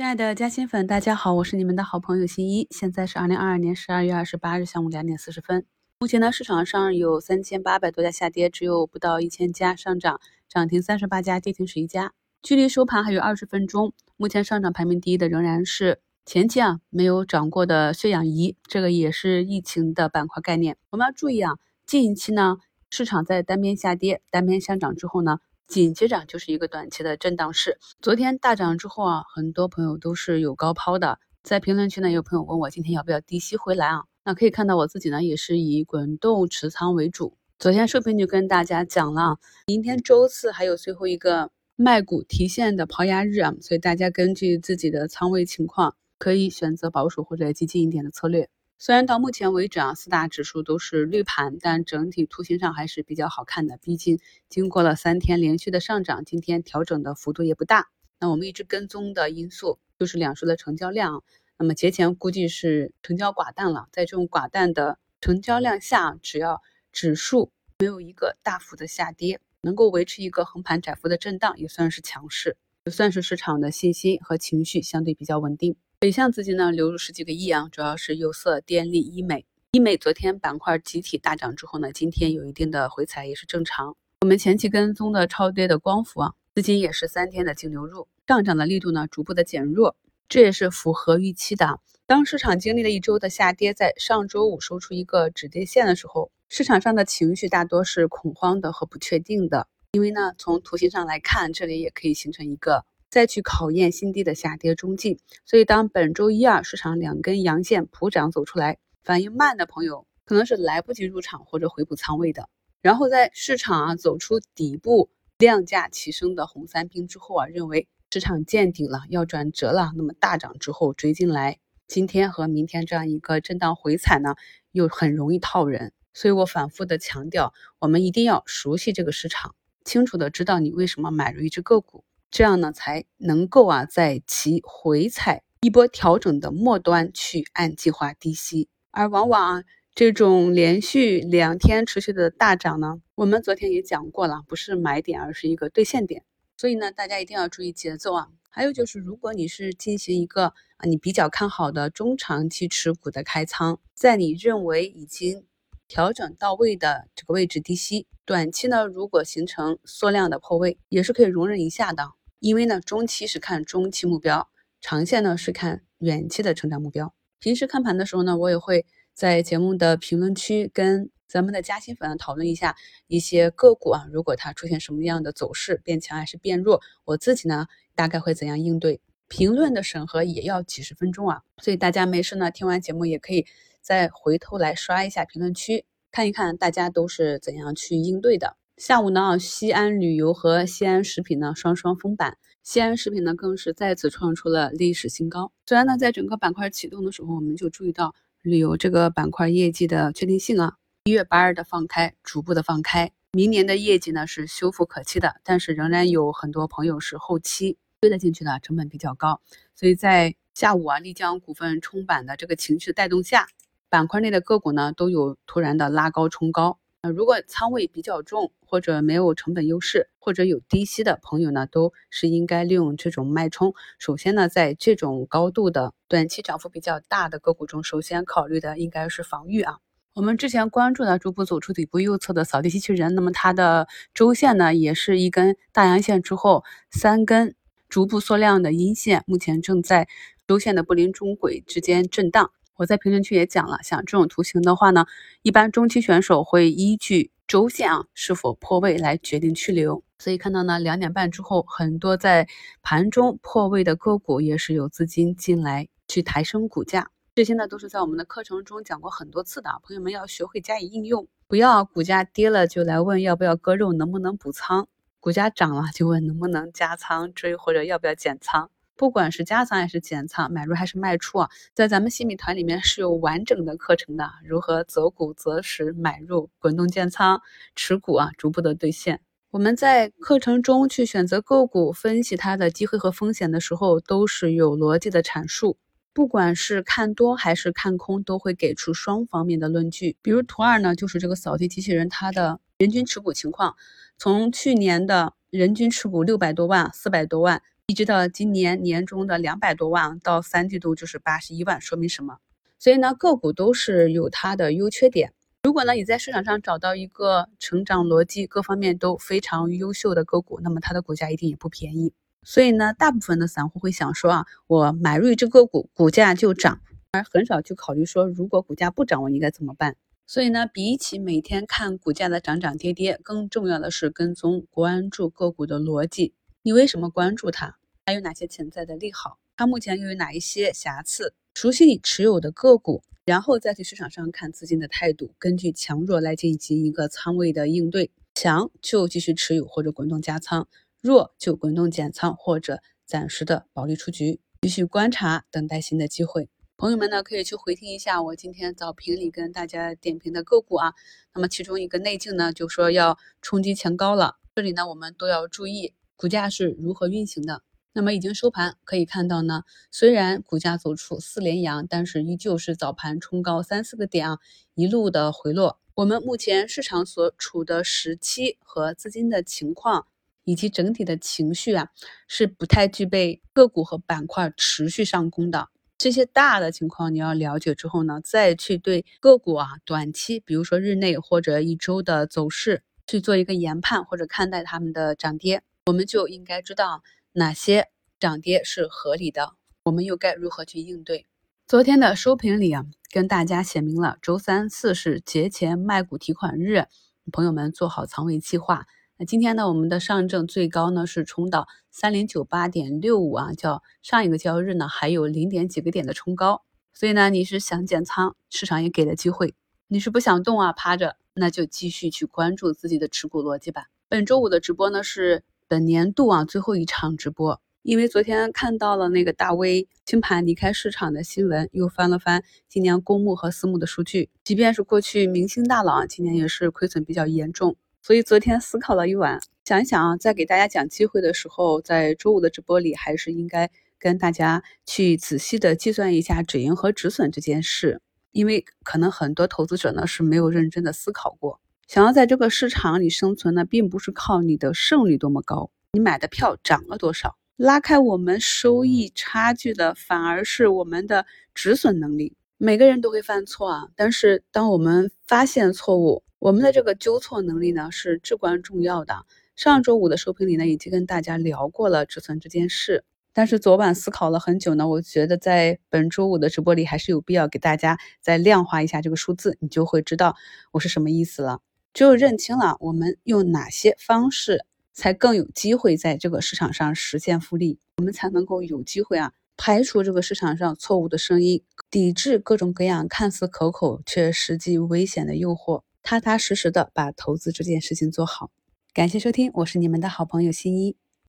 [0.00, 2.66] 亲爱的嘉兴粉，大家好，我是你们的好朋友新一。
[2.70, 5.66] 现在是二零二二年十二月二十八日下午两点四十分。
[5.98, 10.18] 目前呢，市场上有三千八百多家下跌，只有不到一千家上涨，
[10.48, 12.14] 涨停三十八家，跌停十一家。
[12.42, 13.92] 距离收盘还有二十分钟。
[14.16, 20.78] 目前上涨排名第一的仍然是前期啊没有涨过的血氧仪，这个也是疫情的板块概念。
[20.88, 22.56] 我们要注意啊，近期呢
[22.88, 25.40] 市场在单边下跌、单边上涨之后呢。
[25.70, 27.78] 紧接着就是一个短期的震荡市。
[28.02, 31.20] 昨天大涨之后啊，很多朋友都是有高抛的。
[31.44, 34.02] 在评论区呢，有朋友问我今天要不要低吸回来啊？
[34.24, 37.36] 那可以看到我自己呢，也是以滚动持仓为主。
[37.60, 48.48] 昨天视频就跟大家讲了，明天周四还有最后一个卖股提现的抛压日啊，所以大家根据自己的仓位情况，可以选择保守或者激进一点的策略。
[48.82, 53.76] 虽然到目前为止啊，四大指数都是绿盘，但整体图形上还是比较好看的。
[53.76, 57.90] 毕竟经过了三天连续的上涨，今天调整的幅度也不大。
[58.18, 61.22] 那我们一直跟踪的因素就是两市的成交量。
[61.58, 72.56] 那么节前估计是成交寡淡了，在这种寡淡的成交量下，只要指数没有一个大幅的下跌，能够维持一个横盘窄幅的震荡，也算是强势，
[72.86, 75.76] 也算是市场的信心和情绪相对比较稳定。
[76.00, 79.44] 北向资金呢流入十几个亿啊，主要是有色、电力、医美。
[79.72, 83.94] 医美昨天板块集体大涨之后呢，今天有一定的回踩也是正常。
[84.22, 89.94] 我们前期跟踪的超跌的光伏啊，资金也是三天的净流入，上涨的力度呢逐步的减弱，
[90.26, 91.80] 这也是符合预期的。
[92.06, 102.86] 当市场经历了一周的下跌，在上周五收出一个止跌线的时候，市场上的情绪大多是恐慌的和不确定的，因为呢，从图形上来看，这里也可以形成一个。
[103.10, 112.48] 再去考验新低的下跌中继，所以当本周一、二市场两根阳线普涨走出来，反应慢的朋友可能是来不及入场或者回补仓位的。
[112.80, 124.36] 然后在市场啊走出底部量价齐升的红三兵之后啊，认为市场见顶了，要转折了，那么大涨之后追进来，今天和明天这样一个震荡回踩呢，
[124.70, 125.92] 又很容易套人。
[126.14, 129.54] 所以我反复的强调，我们一定要熟悉这个市场，
[129.84, 132.04] 清楚的知道你为什么买入一只个股。
[132.30, 138.68] 这样呢，才能够啊，在其回踩一波调整的末端去按计划低吸。
[138.92, 139.64] 而往往啊，
[139.94, 146.24] 这种连续两天持续的大涨呢，我们昨天也讲过了，不是买点，而是一个兑现点。
[146.56, 148.28] 所以呢，大家一定要注意节奏啊。
[148.48, 155.44] 还有就是，如果你是进行一个啊，你比较看好的中长期持股的开仓，在你认为已经
[155.86, 162.12] 调整到位的这个位置低吸，短期呢，如果形成缩量的破位，也是可以容忍一下的。
[162.40, 164.48] 因为呢，中期是看中期目标，
[164.80, 167.14] 长线呢是看远期的成长目标。
[167.38, 168.84] 平时看盘的时候呢，我也会
[169.14, 172.74] 在节目的评论区跟咱们的嘉兴粉讨论一下
[173.06, 179.00] 一些个股啊，如果它出现什么样的走势，变强还是变弱，我自己呢大概会怎样应对？
[179.28, 183.46] 评论的审核也要几十分钟啊，所以大家没事呢，听完节目也可以
[183.80, 188.56] 再回头来刷一下评论区，看一看大家都是怎样去应对的。
[188.80, 195.52] 下午呢，西安旅游和西安食品呢双双封板，西安食品呢更是再次创出了历史新高。
[195.66, 209.42] 虽然呢，在整个板块启动的时候，我们就注意到旅游这个板块业绩的确定性啊，一月八日的放开，逐步的放开，明年的业绩呢是修复可期的，但是仍然有很多朋友是后期追得进去的，成本比较高，
[209.76, 213.46] 所以在下午啊，丽江股份冲板的这个情绪带动下，
[213.90, 216.78] 板块内的个股呢都有突然的拉高冲高。
[217.02, 223.72] 那如果仓位比较重，或者没有成本优势，或者有低吸的朋友呢，都是应该利用这种脉冲。
[223.98, 229.78] 首先呢，在这种高度的短期涨幅比较大的个股中，首先考虑的应该是防御啊。
[230.12, 237.54] 我们之前关注的逐步走出底部右侧的扫地机器人，那么它的周线呢，也是一根大阳线之后三根
[237.88, 240.06] 逐步缩量的阴线，目前正在
[240.46, 242.50] 周线的布林中轨之间震荡。
[242.80, 245.04] 我在评论区也讲了，像这种图形的话呢，
[245.42, 250.02] 一般中期选手会依据周线啊是否破位来决定去留。
[250.18, 252.48] 所以看到呢，两点半之后，很多在
[252.80, 257.10] 盘中破位的个股也是有资金进来去抬升股价。
[257.34, 264.86] 这些呢都是在我们的课程中讲过很多次的，朋友们要学会加以应用，不要股价跌了就来问要不要割肉，能不能补仓；
[265.20, 268.70] 股价涨了就问能不能加仓追或者要不要减仓。
[269.00, 277.40] 不管是加仓还是减仓，买入还是卖出啊，在咱们新米团里面是有完整的课程的，如何择股择时买入、滚动建仓、
[277.74, 279.22] 持股啊，逐步的兑现。
[279.52, 285.78] 我们在课程中去选择个股，分析它的机会和风险的时候，都是有逻辑的阐述。
[286.12, 290.18] 不管是看多还是看空，都会给出双方面的论据。
[290.20, 293.76] 比如图二呢，就是这个扫地机器人它的人均持股情况，
[294.18, 297.62] 从去年的人均持股六百多万、四百多万。
[297.90, 302.38] 一直到今年年中的两百多万，到三季度就是八十一万，说明什么？
[302.78, 305.32] 所以呢，个股都是有它的优缺点。
[305.64, 312.12] 如果呢你在市场上找到一个成长逻辑各方面都非常优秀的个股，那么它的股价一定也不便宜。
[312.44, 319.96] 所以呢，大部分的散户会想说啊，我买入一只个股，股价就涨，而很少去考虑说，如果股价不涨，我应该怎么办？
[320.28, 326.34] 所以呢，比起每天看股价的涨涨跌跌，更重要的是跟踪关注个股的逻辑。
[326.62, 327.76] 你为什么关注它？
[328.04, 329.38] 还有哪些潜在的利好？
[329.56, 331.32] 它目前又有哪一些瑕疵？
[331.54, 338.10] 熟悉你持有的个股，然后再去市场上看资金的态度，根据强弱来进行一个仓位的应对。
[338.34, 340.68] 强就继续持有或者滚动加仓。
[341.00, 346.50] 弱就滚动减仓或者暂时的保利出局，继续观察，等待新的机会。
[346.76, 350.92] 朋友们呢，可以去回听一下我今天早评里跟大家点评的个股啊。
[351.34, 357.62] 那么其中一个内镜呢，就说要冲击前高了，这里呢我们都要注意股价是如何运行的。
[357.94, 364.38] 那么已经收盘，可以看到呢，虽然股价走出四连阳，但是依旧是早盘冲高三四个点啊，
[364.74, 365.80] 一路的回落。
[365.94, 370.06] 我们目前市场所处的时期和资金的情况。
[370.44, 371.90] 以及整体的情绪啊，
[372.26, 375.68] 是不太具备个股和板块持续上攻的
[375.98, 387.88] 这些大的情况，你要了解之后呢，再去对个股啊短期，比如说日内或者一周的走势去做一个研判或者看待他们的涨跌，我们就应该知道哪些
[388.18, 389.54] 涨跌是合理的，
[389.84, 391.26] 我们又该如何去应对。
[391.66, 396.84] 昨天的收评里啊，跟大家写明了，周三四是节前卖股提款日，
[397.32, 398.86] 朋友们做好仓位计划。
[399.16, 406.62] 那今天呢，我们的上证最高呢是冲到三零九八点六五啊，较上一个交易日呢还有零点几个点的冲高，
[406.92, 409.54] 所以呢，你是想减仓，市场也给了机会；
[409.88, 413.86] 你是不想动啊，趴着，那就继续去关注自己的持股逻辑吧。
[414.08, 427.76] 本周五的直播呢是本年度啊最后一场直播，因为昨天看到了那个大 V 清盘离开市场的新闻，又翻了翻今年公募和私募的数据，即便是过去明星大佬啊，今年也是亏损比较严重。
[428.02, 438.00] 所以昨天思考了一晚，想一想啊，在给大家讲机会的时候，在周五的直播里，还是应该跟大家去仔细的计算一下止盈和止损这件事，
[438.32, 441.60] 因为可能很多投资者呢是没有认真的思考过。
[441.92, 452.36] 想要在这个市场里生存呢，并不是靠你的胜率多么高，你买的票涨了多少，拉开我们收益差距的反而是我们的止损能力。
[452.58, 459.26] 每个人都会犯错啊，但是当我们发现错误，我们的这个纠错能力呢是至关重要的。
[459.56, 463.02] 上周五的收评里呢，已经跟大家聊过了止损这件事。
[463.32, 470.36] 但是昨晚思考了很久呢，我觉得在本周五的直播里还是有必要给大家再量化一下这个数字，你就会知道
[470.70, 471.58] 我是什么意思了。
[471.92, 485.82] 只有认清了我们用哪些方式才更有机会在这个市场上实现复利，我们才能够有机会啊排除这个市场上错误的声音，抵制各种各样看似可口却实际危险的诱惑。
[486.02, 488.50] 踏踏实实的把投资这件事情做好。
[488.94, 490.96] 感谢收听，我是你们的好朋友新一。